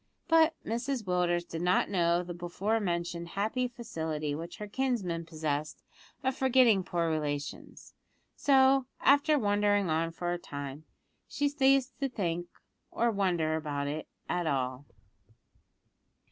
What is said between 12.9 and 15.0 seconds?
to think about it at all.